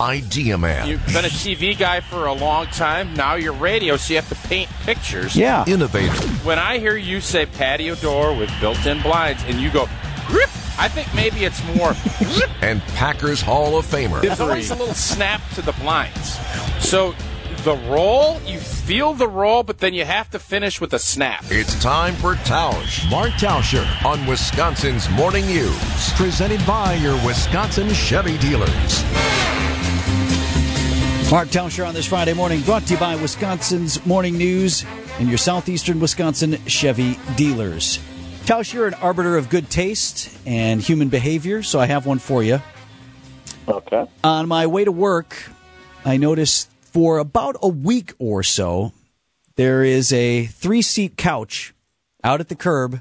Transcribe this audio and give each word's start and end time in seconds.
Idea 0.00 0.58
Man. 0.58 0.88
You've 0.88 1.06
been 1.06 1.24
a 1.24 1.28
TV 1.28 1.76
guy 1.76 2.00
for 2.00 2.26
a 2.26 2.32
long 2.32 2.66
time. 2.66 3.14
Now 3.14 3.34
you're 3.34 3.52
radio, 3.52 3.96
so 3.96 4.14
you 4.14 4.20
have 4.20 4.28
to 4.28 4.48
paint 4.48 4.70
pictures. 4.82 5.36
Yeah. 5.36 5.64
Innovator. 5.66 6.12
When 6.44 6.58
I 6.58 6.78
hear 6.78 6.96
you 6.96 7.20
say 7.20 7.46
patio 7.46 7.94
door 7.96 8.34
with 8.36 8.50
built-in 8.60 9.02
blinds, 9.02 9.42
and 9.46 9.60
you 9.60 9.70
go, 9.70 9.88
Rip, 10.30 10.50
I 10.78 10.88
think 10.88 11.12
maybe 11.14 11.44
it's 11.44 11.62
more. 11.74 11.94
and 12.62 12.80
Packers 12.94 13.40
Hall 13.40 13.78
of 13.78 13.86
Famer. 13.86 14.20
There's 14.20 14.40
always 14.40 14.70
a 14.70 14.74
little 14.74 14.94
snap 14.94 15.40
to 15.54 15.62
the 15.62 15.72
blinds. 15.72 16.38
So 16.80 17.14
the 17.66 17.76
roll, 17.88 18.40
you 18.42 18.60
feel 18.60 19.12
the 19.14 19.26
roll, 19.26 19.62
but 19.64 19.78
then 19.78 19.94
you 19.94 20.04
have 20.04 20.30
to 20.30 20.38
finish 20.38 20.80
with 20.80 20.92
a 20.92 20.98
snap. 20.98 21.44
It's 21.48 21.80
time 21.82 22.14
for 22.14 22.34
Tausch 22.36 23.10
Mark 23.10 23.30
Tauscher 23.32 24.04
on 24.04 24.24
Wisconsin's 24.26 25.10
Morning 25.10 25.46
News. 25.46 26.12
presented 26.12 26.64
by 26.64 26.94
your 26.94 27.14
Wisconsin 27.26 27.92
Chevy 27.92 28.38
dealers. 28.38 29.02
Mark 31.28 31.48
Tauscher 31.48 31.86
on 31.86 31.92
this 31.92 32.06
Friday 32.06 32.34
morning, 32.34 32.62
brought 32.62 32.86
to 32.86 32.94
you 32.94 33.00
by 33.00 33.16
Wisconsin's 33.16 34.06
Morning 34.06 34.38
News 34.38 34.84
and 35.18 35.28
your 35.28 35.38
southeastern 35.38 35.98
Wisconsin 35.98 36.64
Chevy 36.66 37.18
dealers. 37.34 37.98
Tauscher, 38.44 38.86
an 38.86 38.94
arbiter 38.94 39.36
of 39.36 39.48
good 39.48 39.68
taste 39.68 40.38
and 40.46 40.80
human 40.80 41.08
behavior, 41.08 41.64
so 41.64 41.80
I 41.80 41.86
have 41.86 42.06
one 42.06 42.20
for 42.20 42.44
you. 42.44 42.62
Okay. 43.66 44.06
On 44.22 44.46
my 44.46 44.68
way 44.68 44.84
to 44.84 44.92
work, 44.92 45.50
I 46.04 46.16
noticed 46.16 46.70
for 46.80 47.18
about 47.18 47.56
a 47.60 47.68
week 47.68 48.14
or 48.20 48.44
so, 48.44 48.92
there 49.56 49.82
is 49.82 50.12
a 50.12 50.46
three 50.46 50.80
seat 50.80 51.16
couch 51.16 51.74
out 52.22 52.40
at 52.40 52.48
the 52.48 52.54
curb, 52.54 53.00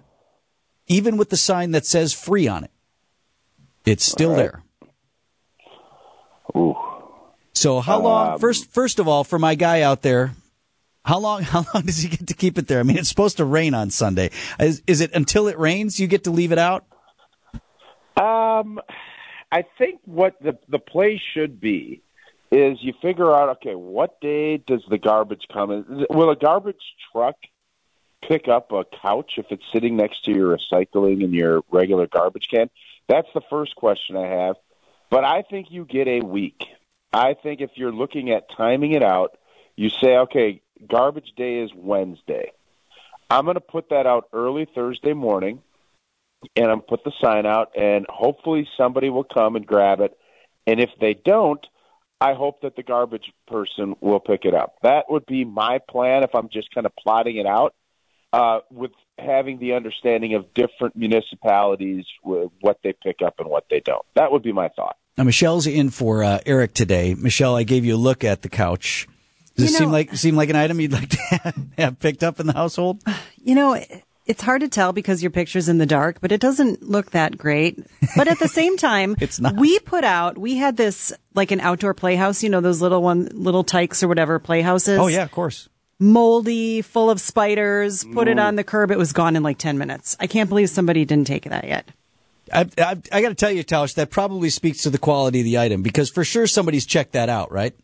even 0.88 1.16
with 1.16 1.30
the 1.30 1.38
sign 1.38 1.72
that 1.72 1.86
says 1.86 2.12
free 2.12 2.48
on 2.48 2.64
it. 2.64 2.72
It's 3.86 4.04
still 4.04 4.32
right. 4.32 4.38
there. 4.38 4.64
Ooh. 6.56 6.76
So 7.66 7.80
how 7.80 8.00
long? 8.00 8.34
Um, 8.34 8.40
First, 8.40 8.70
first 8.70 9.00
of 9.00 9.08
all, 9.08 9.24
for 9.24 9.40
my 9.40 9.56
guy 9.56 9.82
out 9.82 10.04
there, 10.04 10.36
how 11.04 11.18
long? 11.18 11.42
How 11.54 11.66
long 11.74 11.84
does 11.84 11.98
he 11.98 12.10
get 12.10 12.28
to 12.28 12.36
keep 12.36 12.60
it 12.60 12.68
there? 12.68 12.80
I 12.80 12.84
mean, 12.84 12.96
it's 12.96 13.10
supposed 13.10 13.38
to 13.38 13.46
rain 13.46 13.74
on 13.74 13.90
Sunday. 13.90 14.30
Is, 14.60 14.84
is 14.86 15.02
it 15.02 15.12
until 15.16 15.48
it 15.48 15.58
rains 15.58 16.00
you 16.00 16.06
get 16.06 16.26
to 16.26 16.32
leave 16.32 16.52
it 16.52 16.60
out? 16.60 16.86
Um, 18.18 18.80
I 19.52 19.64
think 19.80 20.00
what 20.06 20.36
the 20.44 20.60
the 20.70 20.78
play 20.78 21.20
should 21.34 21.60
be 21.60 22.04
is 22.52 22.78
you 22.82 22.94
figure 23.02 23.34
out 23.34 23.50
okay, 23.58 23.74
what 23.74 24.22
day 24.22 24.58
does 24.58 24.84
the 24.88 25.00
garbage 25.00 25.48
come 25.52 25.72
in? 25.72 26.06
Will 26.12 26.30
a 26.30 26.36
garbage 26.36 26.84
truck 27.12 27.36
pick 28.22 28.48
up 28.48 28.72
a 28.74 28.86
couch 29.02 29.34
if 29.38 29.48
it's 29.50 29.64
sitting 29.74 29.98
next 29.98 30.24
to 30.26 30.32
your 30.32 30.56
recycling 30.56 31.24
and 31.24 31.34
your 31.34 31.64
regular 31.72 32.06
garbage 32.06 32.48
can? 32.48 32.70
That's 33.10 33.30
the 33.34 33.42
first 33.50 33.76
question 33.76 34.18
I 34.18 34.28
have. 34.28 34.56
But 35.10 35.24
I 35.24 35.42
think 35.42 35.72
you 35.72 35.84
get 35.86 36.08
a 36.08 36.22
week. 36.22 36.64
I 37.14 37.34
think 37.34 37.62
if 37.62 37.72
you're 37.76 37.92
looking 37.92 38.32
at 38.32 38.50
timing 38.56 38.94
it 38.94 39.04
out, 39.04 39.38
you 39.76 39.90
say, 39.90 40.18
okay, 40.18 40.62
garbage 40.88 41.34
day 41.36 41.60
is 41.60 41.72
Wednesday. 41.74 42.52
I'm 43.30 43.46
going 43.46 43.56
to 43.56 43.62
put 43.62 43.90
that 43.90 44.06
out 44.06 44.30
early 44.34 44.68
Thursday 44.74 45.14
morning 45.14 45.62
and 46.56 46.68
I'm 46.68 46.82
put 46.82 47.04
the 47.04 47.12
sign 47.24 47.46
out, 47.46 47.72
and 47.76 48.06
hopefully 48.08 48.68
somebody 48.78 49.10
will 49.10 49.24
come 49.24 49.56
and 49.56 49.66
grab 49.66 50.00
it. 50.00 50.18
And 50.68 50.80
if 50.80 50.92
they 51.00 51.14
don't, 51.14 51.66
I 52.22 52.34
hope 52.34 52.62
that 52.62 52.76
the 52.76 52.84
garbage 52.84 53.32
person 53.48 53.96
will 54.00 54.20
pick 54.20 54.46
it 54.46 54.54
up. 54.54 54.76
That 54.84 55.10
would 55.10 55.26
be 55.26 55.44
my 55.44 55.80
plan 55.80 56.24
if 56.24 56.34
I'm 56.36 56.50
just 56.50 56.74
kind 56.74 56.86
of 56.86 56.96
plotting 56.96 57.38
it 57.38 57.46
out, 57.46 57.74
uh, 58.32 58.60
with 58.72 58.92
having 59.18 59.60
the 59.60 59.74
understanding 59.74 60.36
of 60.36 60.54
different 60.54 60.96
municipalities 60.96 62.06
with 62.24 62.52
what 62.62 62.80
they 62.84 62.94
pick 62.94 63.22
up 63.22 63.40
and 63.40 63.50
what 63.50 63.66
they 63.70 63.80
don't. 63.80 64.06
That 64.14 64.32
would 64.32 64.44
be 64.44 64.52
my 64.52 64.70
thought. 64.70 64.98
Now, 65.18 65.24
Michelle's 65.24 65.66
in 65.68 65.90
for 65.92 66.24
uh, 66.24 66.40
Eric 66.46 66.74
today. 66.74 67.16
Michelle, 67.18 67.56
I 67.56 67.64
gave 67.64 67.86
you 67.86 67.96
a 67.96 67.98
look 67.98 68.24
at 68.24 68.42
the 68.42 68.50
couch. 68.50 69.08
Does 69.56 69.70
You 69.72 69.76
it 69.76 69.80
seem 69.80 69.92
like 69.92 70.14
seem 70.16 70.36
like 70.36 70.50
an 70.50 70.58
item 70.58 70.82
you'd 70.82 70.92
like 70.92 71.10
to 71.10 71.54
have 71.78 72.00
picked 72.00 72.24
up 72.24 72.40
in 72.42 72.48
the 72.48 72.54
household? 72.54 73.02
You 73.42 73.56
know, 73.56 73.82
it's 74.26 74.42
hard 74.42 74.60
to 74.62 74.68
tell 74.68 74.92
because 74.92 75.24
your 75.24 75.32
picture's 75.32 75.70
in 75.70 75.78
the 75.78 75.86
dark, 75.86 76.20
but 76.20 76.34
it 76.34 76.42
doesn't 76.42 76.84
look 76.84 77.12
that 77.12 77.38
great. 77.38 77.80
But 78.18 78.28
at 78.28 78.40
the 78.40 78.50
same 78.50 78.76
time, 78.92 79.16
It's 79.22 79.40
not. 79.40 79.56
we 79.56 79.80
put 79.80 80.04
out, 80.04 80.38
we 80.38 80.58
had 80.58 80.76
this 80.76 81.14
like 81.34 81.52
an 81.52 81.62
outdoor 81.62 81.94
playhouse, 81.94 82.44
you 82.44 82.50
know, 82.50 82.60
those 82.60 82.82
little 82.82 83.02
one, 83.02 83.30
Little 83.32 83.64
Tikes 83.64 84.04
or 84.04 84.10
whatever 84.10 84.40
playhouses. 84.40 85.00
Oh 85.00 85.08
yeah, 85.08 85.24
of 85.24 85.32
course. 85.32 85.70
Moldy, 85.98 86.82
full 86.82 87.10
of 87.10 87.22
spiders, 87.22 88.04
put 88.04 88.28
it 88.28 88.38
on 88.38 88.58
the 88.58 88.66
curb. 88.66 88.92
It 88.92 88.98
was 88.98 89.14
gone 89.14 89.38
in 89.38 89.44
like 89.44 89.58
10 89.58 89.78
minutes. 89.78 90.18
I 90.20 90.28
can't 90.28 90.50
believe 90.50 90.70
somebody 90.70 91.06
didn't 91.06 91.28
take 91.28 91.46
that 91.46 91.66
yet. 91.66 91.88
I, 92.54 92.70
I, 92.78 93.02
I 93.12 93.22
got 93.22 93.30
to 93.30 93.36
tell 93.36 93.52
you, 93.52 93.64
Tausch, 93.64 93.96
that 93.96 94.10
probably 94.10 94.50
speaks 94.50 94.84
to 94.84 94.90
the 94.90 94.98
quality 94.98 95.40
of 95.40 95.46
the 95.46 95.58
item 95.58 95.82
because 95.82 96.10
for 96.10 96.24
sure 96.24 96.48
somebody's 96.48 96.86
checked 96.86 97.14
that 97.14 97.30
out, 97.30 97.52
right? 97.52 97.76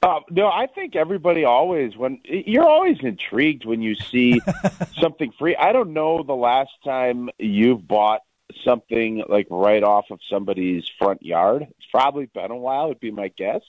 Uh, 0.00 0.20
no, 0.30 0.46
I 0.46 0.66
think 0.72 0.94
everybody 0.94 1.44
always 1.44 1.96
when 1.96 2.20
you're 2.24 2.68
always 2.68 2.98
intrigued 3.02 3.64
when 3.64 3.82
you 3.82 3.96
see 3.96 4.40
something 5.00 5.32
free. 5.38 5.56
I 5.56 5.72
don't 5.72 5.92
know 5.92 6.22
the 6.22 6.36
last 6.36 6.70
time 6.84 7.30
you've 7.38 7.86
bought 7.86 8.20
something 8.64 9.24
like 9.28 9.48
right 9.50 9.82
off 9.82 10.06
of 10.10 10.20
somebody's 10.30 10.84
front 10.98 11.22
yard. 11.22 11.62
It's 11.62 11.88
probably 11.90 12.26
been 12.26 12.52
a 12.52 12.56
while, 12.56 12.88
would 12.88 13.00
be 13.00 13.10
my 13.10 13.28
guess. 13.28 13.62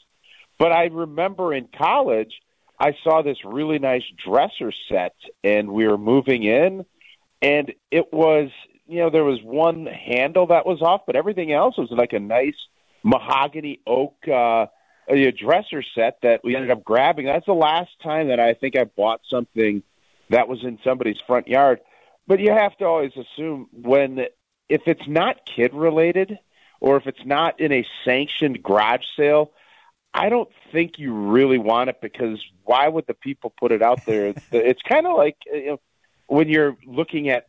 But 0.59 0.71
I 0.71 0.85
remember 0.85 1.53
in 1.53 1.67
college, 1.75 2.33
I 2.79 2.95
saw 3.03 3.21
this 3.21 3.37
really 3.43 3.79
nice 3.79 4.03
dresser 4.23 4.71
set, 4.87 5.15
and 5.43 5.71
we 5.71 5.87
were 5.87 5.97
moving 5.97 6.43
in, 6.43 6.85
and 7.41 7.73
it 7.91 8.13
was 8.13 8.51
you 8.89 8.99
know 8.99 9.09
there 9.09 9.23
was 9.23 9.39
one 9.43 9.85
handle 9.85 10.47
that 10.47 10.65
was 10.65 10.81
off, 10.81 11.01
but 11.05 11.15
everything 11.15 11.51
else 11.51 11.77
was 11.77 11.89
like 11.91 12.13
a 12.13 12.19
nice 12.19 12.57
mahogany 13.03 13.79
oak. 13.85 14.15
Uh, 14.27 14.67
dresser 15.37 15.83
set 15.95 16.19
that 16.21 16.41
we 16.43 16.55
ended 16.55 16.69
up 16.69 16.83
grabbing. 16.83 17.25
That's 17.25 17.45
the 17.45 17.53
last 17.53 17.89
time 18.03 18.27
that 18.27 18.39
I 18.39 18.53
think 18.53 18.77
I 18.77 18.83
bought 18.83 19.21
something 19.29 19.81
that 20.29 20.47
was 20.47 20.63
in 20.63 20.77
somebody's 20.83 21.19
front 21.25 21.47
yard. 21.47 21.79
But 22.27 22.39
you 22.39 22.51
have 22.51 22.77
to 22.77 22.85
always 22.85 23.11
assume 23.17 23.67
when 23.71 24.25
if 24.69 24.81
it's 24.85 25.07
not 25.07 25.45
kid 25.45 25.73
related 25.73 26.37
or 26.79 26.97
if 26.97 27.07
it's 27.07 27.25
not 27.25 27.59
in 27.59 27.71
a 27.71 27.85
sanctioned 28.05 28.61
garage 28.61 29.03
sale, 29.17 29.51
I 30.13 30.29
don't 30.29 30.49
think 30.71 30.99
you 30.99 31.13
really 31.13 31.57
want 31.57 31.89
it 31.89 32.01
because 32.01 32.39
why 32.63 32.87
would 32.87 33.07
the 33.07 33.13
people 33.13 33.53
put 33.59 33.71
it 33.71 33.81
out 33.81 34.05
there? 34.05 34.27
It's, 34.27 34.45
it's 34.51 34.81
kind 34.83 35.07
of 35.07 35.17
like 35.17 35.37
you 35.51 35.65
know, 35.65 35.79
when 36.27 36.49
you're 36.49 36.77
looking 36.85 37.29
at 37.29 37.47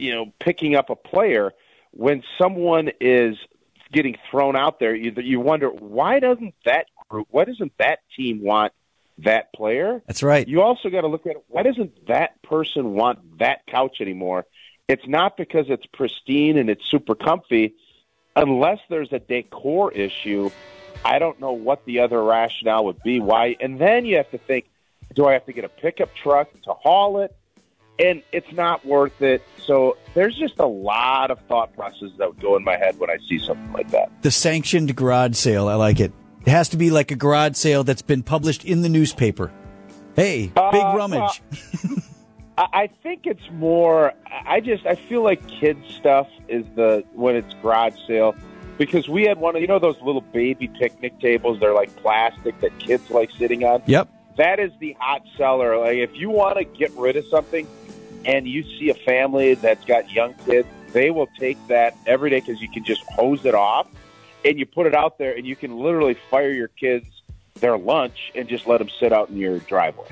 you 0.00 0.14
know 0.14 0.32
picking 0.38 0.74
up 0.74 0.90
a 0.90 0.96
player 0.96 1.52
when 1.92 2.22
someone 2.38 2.90
is 3.00 3.36
getting 3.92 4.16
thrown 4.30 4.56
out 4.56 4.78
there, 4.78 4.94
you, 4.94 5.12
you 5.16 5.40
wonder 5.40 5.68
why 5.68 6.20
doesn't 6.20 6.54
that 6.64 6.86
group, 7.08 7.26
why 7.30 7.44
doesn't 7.44 7.72
that 7.78 8.00
team 8.16 8.42
want 8.42 8.72
that 9.18 9.52
player? 9.52 10.02
That's 10.06 10.22
right. 10.22 10.46
You 10.46 10.62
also 10.62 10.88
got 10.88 11.02
to 11.02 11.08
look 11.08 11.26
at 11.26 11.36
why 11.48 11.62
doesn't 11.62 12.06
that 12.06 12.40
person 12.42 12.94
want 12.94 13.38
that 13.38 13.66
couch 13.66 14.00
anymore? 14.00 14.46
It's 14.88 15.06
not 15.06 15.36
because 15.36 15.66
it's 15.68 15.86
pristine 15.86 16.58
and 16.58 16.68
it's 16.68 16.84
super 16.86 17.14
comfy, 17.14 17.74
unless 18.34 18.78
there's 18.88 19.12
a 19.12 19.18
decor 19.18 19.92
issue. 19.92 20.50
I 21.04 21.18
don't 21.18 21.40
know 21.40 21.52
what 21.52 21.84
the 21.84 22.00
other 22.00 22.22
rationale 22.22 22.84
would 22.86 23.02
be. 23.02 23.20
Why? 23.20 23.56
And 23.60 23.78
then 23.78 24.04
you 24.04 24.16
have 24.16 24.30
to 24.32 24.38
think: 24.38 24.68
Do 25.14 25.26
I 25.26 25.32
have 25.34 25.46
to 25.46 25.52
get 25.52 25.64
a 25.64 25.68
pickup 25.68 26.14
truck 26.14 26.48
to 26.62 26.72
haul 26.72 27.20
it? 27.20 27.34
And 28.00 28.22
it's 28.32 28.50
not 28.52 28.84
worth 28.86 29.20
it. 29.20 29.42
So 29.66 29.96
there's 30.14 30.36
just 30.36 30.58
a 30.58 30.66
lot 30.66 31.30
of 31.30 31.38
thought 31.48 31.74
processes 31.76 32.12
that 32.18 32.28
would 32.28 32.40
go 32.40 32.56
in 32.56 32.64
my 32.64 32.76
head 32.76 32.98
when 32.98 33.10
I 33.10 33.18
see 33.28 33.38
something 33.38 33.72
like 33.72 33.90
that. 33.90 34.10
The 34.22 34.30
sanctioned 34.30 34.96
garage 34.96 35.36
sale. 35.36 35.68
I 35.68 35.74
like 35.74 36.00
it. 36.00 36.12
It 36.46 36.50
has 36.50 36.70
to 36.70 36.76
be 36.78 36.90
like 36.90 37.10
a 37.10 37.16
garage 37.16 37.56
sale 37.56 37.84
that's 37.84 38.02
been 38.02 38.22
published 38.22 38.64
in 38.64 38.80
the 38.82 38.88
newspaper. 38.88 39.52
Hey, 40.16 40.46
big 40.46 40.56
Uh, 40.56 40.94
rummage. 40.96 41.42
I 42.58 42.66
I 42.72 42.86
think 43.02 43.26
it's 43.26 43.48
more. 43.52 44.12
I 44.46 44.60
just 44.60 44.84
I 44.86 44.94
feel 44.94 45.22
like 45.22 45.46
kids 45.48 45.80
stuff 45.94 46.28
is 46.48 46.64
the 46.74 47.04
when 47.14 47.36
it's 47.36 47.54
garage 47.62 47.94
sale 48.06 48.34
because 48.76 49.08
we 49.08 49.24
had 49.24 49.38
one 49.38 49.56
of 49.56 49.62
you 49.62 49.68
know 49.68 49.78
those 49.78 49.96
little 50.02 50.20
baby 50.20 50.68
picnic 50.68 51.18
tables. 51.20 51.58
They're 51.60 51.74
like 51.74 51.94
plastic 51.96 52.58
that 52.60 52.76
kids 52.78 53.08
like 53.10 53.30
sitting 53.30 53.64
on. 53.64 53.82
yep. 53.86 54.08
That 54.36 54.58
is 54.58 54.72
the 54.78 54.94
hot 54.98 55.22
seller. 55.36 55.76
Like 55.78 55.96
if 55.98 56.14
you 56.16 56.30
want 56.30 56.56
to 56.58 56.64
get 56.64 56.90
rid 56.96 57.16
of 57.16 57.26
something, 57.26 57.66
and 58.24 58.46
you 58.46 58.62
see 58.78 58.90
a 58.90 58.94
family 58.94 59.54
that's 59.54 59.84
got 59.84 60.10
young 60.10 60.34
kids, 60.46 60.68
they 60.92 61.10
will 61.10 61.28
take 61.38 61.58
that 61.68 61.96
every 62.06 62.30
day 62.30 62.40
because 62.40 62.60
you 62.60 62.68
can 62.68 62.84
just 62.84 63.02
hose 63.02 63.44
it 63.44 63.54
off, 63.54 63.86
and 64.44 64.58
you 64.58 64.66
put 64.66 64.86
it 64.86 64.94
out 64.94 65.18
there, 65.18 65.36
and 65.36 65.46
you 65.46 65.56
can 65.56 65.78
literally 65.78 66.16
fire 66.30 66.50
your 66.50 66.68
kids 66.68 67.06
their 67.54 67.76
lunch 67.76 68.32
and 68.34 68.48
just 68.48 68.66
let 68.66 68.78
them 68.78 68.88
sit 68.98 69.12
out 69.12 69.28
in 69.28 69.36
your 69.36 69.58
driveway. 69.60 70.08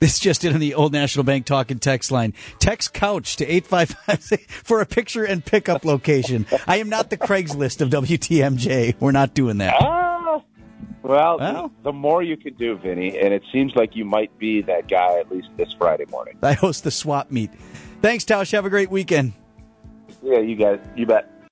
This 0.00 0.20
just 0.20 0.44
in 0.44 0.54
on 0.54 0.60
the 0.60 0.74
Old 0.74 0.92
National 0.92 1.24
Bank 1.24 1.44
talk 1.44 1.72
and 1.72 1.82
text 1.82 2.12
line. 2.12 2.32
Text 2.60 2.94
couch 2.94 3.34
to 3.36 3.46
855 3.46 4.40
for 4.64 4.80
a 4.80 4.86
picture 4.86 5.24
and 5.24 5.44
pickup 5.44 5.84
location. 5.84 6.46
I 6.68 6.76
am 6.76 6.88
not 6.88 7.10
the 7.10 7.16
Craigslist 7.16 7.80
of 7.80 7.90
WTMJ. 7.90 8.94
We're 9.00 9.10
not 9.10 9.34
doing 9.34 9.58
that. 9.58 9.74
Ah, 9.80 10.07
well, 11.08 11.38
Well. 11.38 11.72
the 11.82 11.92
more 11.92 12.22
you 12.22 12.36
can 12.36 12.54
do, 12.54 12.76
Vinny, 12.78 13.18
and 13.18 13.34
it 13.34 13.42
seems 13.50 13.74
like 13.74 13.96
you 13.96 14.04
might 14.04 14.36
be 14.38 14.60
that 14.62 14.86
guy 14.88 15.18
at 15.18 15.30
least 15.32 15.48
this 15.56 15.72
Friday 15.72 16.04
morning. 16.10 16.36
I 16.42 16.52
host 16.52 16.84
the 16.84 16.90
swap 16.90 17.30
meet. 17.32 17.50
Thanks, 18.02 18.24
Tausch. 18.24 18.52
Have 18.52 18.64
a 18.66 18.70
great 18.70 18.90
weekend. 18.90 19.32
Yeah, 20.22 20.38
you 20.38 20.54
guys, 20.54 20.78
you 20.94 21.06
bet. 21.06 21.28